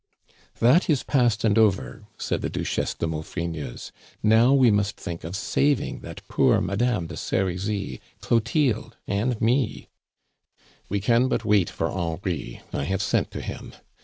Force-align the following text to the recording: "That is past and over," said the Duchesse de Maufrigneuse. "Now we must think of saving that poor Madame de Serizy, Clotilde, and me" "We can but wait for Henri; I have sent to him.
"That 0.57 0.89
is 0.89 1.03
past 1.03 1.43
and 1.43 1.59
over," 1.59 2.07
said 2.17 2.41
the 2.41 2.49
Duchesse 2.49 2.95
de 2.95 3.05
Maufrigneuse. 3.05 3.91
"Now 4.23 4.51
we 4.51 4.71
must 4.71 4.97
think 4.97 5.23
of 5.23 5.35
saving 5.35 5.99
that 5.99 6.27
poor 6.27 6.59
Madame 6.59 7.05
de 7.05 7.15
Serizy, 7.15 8.01
Clotilde, 8.19 8.97
and 9.05 9.39
me" 9.39 9.89
"We 10.89 11.01
can 11.01 11.27
but 11.27 11.45
wait 11.45 11.69
for 11.69 11.87
Henri; 11.91 12.61
I 12.73 12.85
have 12.85 13.03
sent 13.03 13.29
to 13.29 13.41
him. 13.41 13.73